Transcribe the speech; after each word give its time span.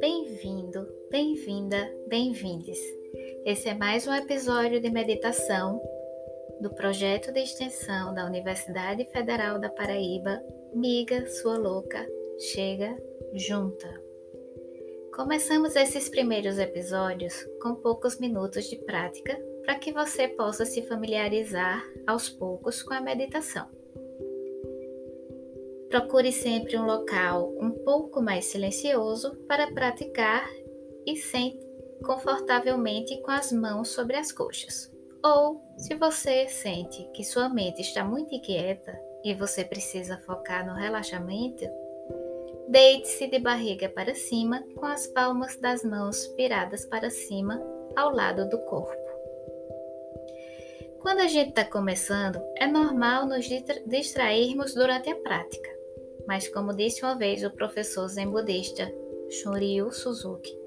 Bem-vindo, 0.00 0.88
bem-vinda, 1.08 1.94
bem-vindes. 2.08 2.80
Esse 3.44 3.68
é 3.68 3.74
mais 3.74 4.08
um 4.08 4.14
episódio 4.14 4.80
de 4.80 4.90
meditação 4.90 5.80
do 6.60 6.70
projeto 6.70 7.32
de 7.32 7.44
extensão 7.44 8.12
da 8.12 8.26
Universidade 8.26 9.04
Federal 9.12 9.60
da 9.60 9.70
Paraíba, 9.70 10.42
Miga 10.74 11.28
Sua 11.28 11.56
Louca, 11.56 12.04
Chega 12.40 13.00
Junta. 13.34 14.02
Começamos 15.14 15.76
esses 15.76 16.08
primeiros 16.08 16.58
episódios 16.58 17.48
com 17.62 17.76
poucos 17.76 18.18
minutos 18.18 18.64
de 18.64 18.74
prática 18.78 19.40
para 19.64 19.78
que 19.78 19.92
você 19.92 20.26
possa 20.26 20.64
se 20.64 20.82
familiarizar 20.82 21.84
aos 22.04 22.28
poucos 22.28 22.82
com 22.82 22.94
a 22.94 23.00
meditação. 23.00 23.83
Procure 25.94 26.32
sempre 26.32 26.76
um 26.76 26.86
local 26.86 27.54
um 27.56 27.70
pouco 27.70 28.20
mais 28.20 28.46
silencioso 28.46 29.36
para 29.46 29.70
praticar 29.70 30.44
e 31.06 31.14
sente 31.14 31.64
confortavelmente 32.04 33.22
com 33.22 33.30
as 33.30 33.52
mãos 33.52 33.90
sobre 33.90 34.16
as 34.16 34.32
coxas. 34.32 34.92
Ou, 35.24 35.62
se 35.78 35.94
você 35.94 36.48
sente 36.48 37.08
que 37.12 37.22
sua 37.22 37.48
mente 37.48 37.80
está 37.80 38.02
muito 38.02 38.34
inquieta 38.34 39.00
e 39.22 39.34
você 39.34 39.64
precisa 39.64 40.18
focar 40.18 40.66
no 40.66 40.74
relaxamento, 40.74 41.64
Deite-se 42.66 43.28
de 43.28 43.38
barriga 43.38 43.88
para 43.88 44.16
cima, 44.16 44.64
com 44.74 44.86
as 44.86 45.06
palmas 45.06 45.56
das 45.58 45.84
mãos 45.84 46.26
viradas 46.34 46.84
para 46.86 47.08
cima, 47.08 47.62
ao 47.94 48.12
lado 48.12 48.48
do 48.48 48.58
corpo. 48.64 49.04
Quando 51.00 51.20
a 51.20 51.28
gente 51.28 51.50
está 51.50 51.64
começando, 51.64 52.42
é 52.56 52.66
normal 52.66 53.26
nos 53.26 53.46
distrairmos 53.86 54.74
durante 54.74 55.08
a 55.08 55.14
prática. 55.14 55.73
Mas, 56.26 56.48
como 56.48 56.74
disse 56.74 57.02
uma 57.02 57.16
vez 57.16 57.44
o 57.44 57.50
professor 57.50 58.08
zen 58.08 58.30
budista 58.30 58.90
Shoryu 59.30 59.92
Suzuki, 59.92 60.64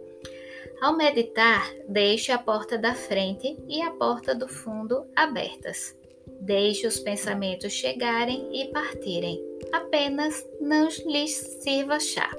ao 0.80 0.96
meditar, 0.96 1.74
deixe 1.90 2.32
a 2.32 2.38
porta 2.38 2.78
da 2.78 2.94
frente 2.94 3.58
e 3.68 3.82
a 3.82 3.90
porta 3.92 4.36
do 4.36 4.48
fundo 4.48 5.08
abertas. 5.16 5.96
Deixe 6.42 6.86
os 6.86 7.00
pensamentos 7.00 7.74
chegarem 7.74 8.50
e 8.54 8.72
partirem 8.72 9.44
apenas 9.72 10.48
não 10.62 10.88
lhes 11.06 11.32
sirva 11.62 12.00
chá. 12.00 12.30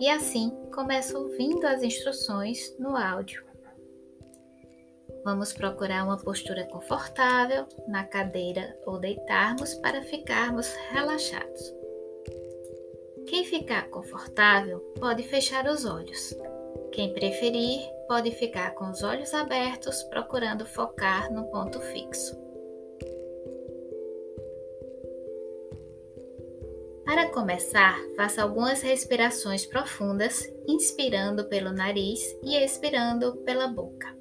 E 0.00 0.08
assim 0.08 0.50
começa 0.74 1.16
ouvindo 1.16 1.64
as 1.66 1.84
instruções 1.84 2.74
no 2.78 2.96
áudio. 2.96 3.44
Vamos 5.22 5.52
procurar 5.52 6.04
uma 6.04 6.16
postura 6.16 6.64
confortável 6.64 7.66
na 7.86 8.04
cadeira 8.04 8.76
ou 8.86 8.98
deitarmos 8.98 9.74
para 9.74 10.02
ficarmos 10.02 10.66
relaxados. 10.90 11.79
Quem 13.30 13.44
ficar 13.44 13.88
confortável 13.90 14.80
pode 14.98 15.22
fechar 15.22 15.64
os 15.68 15.84
olhos. 15.84 16.34
Quem 16.90 17.14
preferir 17.14 17.80
pode 18.08 18.32
ficar 18.32 18.74
com 18.74 18.90
os 18.90 19.04
olhos 19.04 19.32
abertos 19.32 20.02
procurando 20.02 20.66
focar 20.66 21.32
no 21.32 21.44
ponto 21.44 21.78
fixo. 21.78 22.36
Para 27.04 27.28
começar, 27.28 27.96
faça 28.16 28.42
algumas 28.42 28.82
respirações 28.82 29.64
profundas, 29.64 30.52
inspirando 30.66 31.44
pelo 31.44 31.70
nariz 31.70 32.36
e 32.42 32.56
expirando 32.56 33.36
pela 33.44 33.68
boca. 33.68 34.19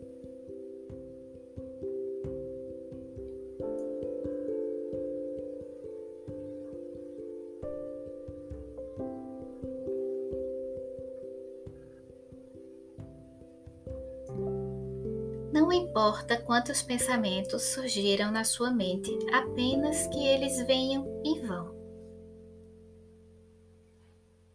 Não 15.51 15.71
importa 15.73 16.39
quantos 16.39 16.83
pensamentos 16.83 17.63
surgiram 17.73 18.31
na 18.31 18.43
sua 18.43 18.69
mente, 18.69 19.09
apenas 19.33 20.05
que 20.07 20.27
eles 20.27 20.57
venham 20.67 21.07
e 21.25 21.39
vão. 21.39 21.75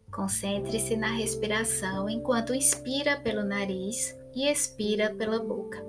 Concentre-se 0.09 0.95
na 0.95 1.09
respiração 1.09 2.09
enquanto 2.09 2.55
inspira 2.55 3.19
pelo 3.19 3.43
nariz 3.43 4.17
e 4.33 4.49
expira 4.49 5.13
pela 5.13 5.39
boca. 5.39 5.85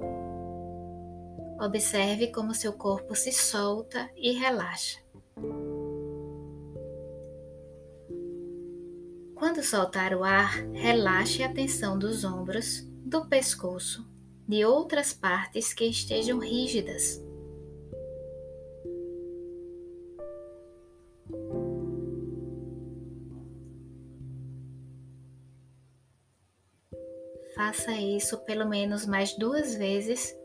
Observe 1.60 2.32
como 2.32 2.52
seu 2.52 2.72
corpo 2.72 3.14
se 3.14 3.30
solta 3.30 4.10
e 4.16 4.32
relaxa. 4.32 4.98
Quando 9.36 9.62
soltar 9.62 10.14
o 10.14 10.24
ar, 10.24 10.66
relaxe 10.72 11.44
a 11.44 11.52
tensão 11.52 11.96
dos 11.96 12.24
ombros, 12.24 12.80
do 13.04 13.26
pescoço, 13.26 14.04
de 14.48 14.64
outras 14.64 15.12
partes 15.12 15.74
que 15.74 15.84
estejam 15.84 16.38
rígidas 16.38 17.20
Faça 27.56 27.92
isso 27.92 28.36
pelo 28.44 28.68
menos 28.68 29.06
mais 29.06 29.32
duas 29.38 29.74
vezes. 29.74 30.36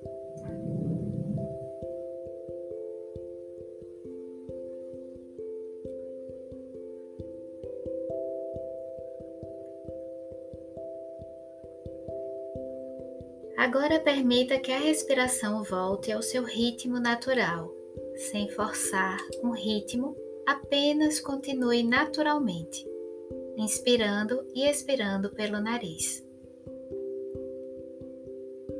Agora 13.61 13.99
permita 13.99 14.57
que 14.57 14.71
a 14.71 14.79
respiração 14.79 15.61
volte 15.61 16.11
ao 16.11 16.23
seu 16.23 16.43
ritmo 16.43 16.99
natural, 16.99 17.71
sem 18.15 18.49
forçar 18.49 19.19
um 19.43 19.51
ritmo, 19.51 20.17
apenas 20.47 21.19
continue 21.19 21.83
naturalmente, 21.83 22.83
inspirando 23.55 24.43
e 24.55 24.67
expirando 24.67 25.29
pelo 25.29 25.61
nariz. 25.61 26.25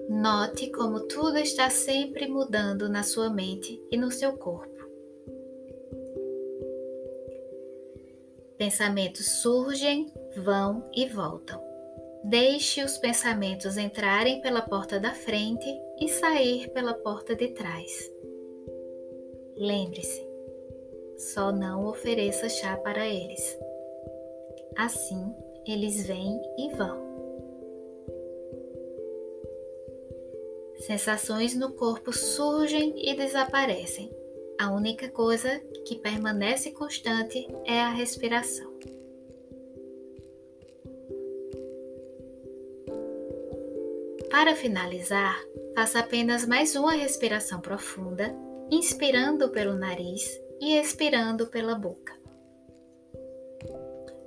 Note 0.10 0.72
como 0.72 1.02
tudo 1.02 1.38
está 1.38 1.70
sempre 1.70 2.28
mudando 2.28 2.90
na 2.90 3.04
sua 3.04 3.30
mente 3.30 3.80
e 3.92 3.96
no 3.96 4.10
seu 4.10 4.36
corpo. 4.36 4.84
Pensamentos 8.58 9.28
surgem, 9.44 10.12
vão 10.38 10.90
e 10.92 11.08
voltam. 11.08 11.71
Deixe 12.32 12.82
os 12.82 12.98
pensamentos 12.98 13.76
entrarem 13.76 14.40
pela 14.40 14.62
porta 14.62 14.98
da 14.98 15.14
frente 15.14 15.68
e 16.00 16.08
sair 16.08 16.70
pela 16.70 16.94
porta 16.94 17.36
de 17.36 17.50
trás. 17.50 18.10
Lembre-se, 19.58 20.26
só 21.18 21.52
não 21.52 21.86
ofereça 21.88 22.48
chá 22.48 22.78
para 22.78 23.06
eles. 23.06 23.60
Assim, 24.78 25.36
eles 25.68 26.08
vêm 26.08 26.42
e 26.58 26.70
vão. 26.70 27.02
Sensações 30.78 31.54
no 31.54 31.74
corpo 31.74 32.14
surgem 32.14 32.94
e 32.96 33.14
desaparecem. 33.14 34.10
A 34.58 34.72
única 34.72 35.10
coisa 35.10 35.60
que 35.86 35.98
permanece 35.98 36.72
constante 36.72 37.46
é 37.66 37.82
a 37.82 37.90
respiração. 37.90 38.72
Para 44.32 44.56
finalizar, 44.56 45.38
faça 45.76 46.00
apenas 46.00 46.48
mais 46.48 46.74
uma 46.76 46.94
respiração 46.94 47.60
profunda, 47.60 48.34
inspirando 48.72 49.50
pelo 49.50 49.76
nariz 49.76 50.42
e 50.62 50.78
expirando 50.78 51.48
pela 51.48 51.76
boca. 51.76 52.18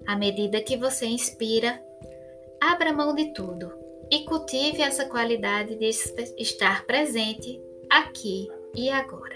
À 0.06 0.14
medida 0.14 0.62
que 0.62 0.76
você 0.76 1.06
inspira, 1.06 1.82
abra 2.60 2.92
mão 2.92 3.14
de 3.14 3.32
tudo 3.32 3.72
e 4.10 4.26
cultive 4.26 4.82
essa 4.82 5.06
qualidade 5.06 5.74
de 5.76 5.88
estar 6.36 6.84
presente 6.84 7.58
aqui 7.90 8.46
e 8.74 8.90
agora. 8.90 9.34